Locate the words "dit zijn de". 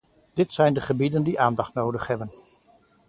0.33-0.81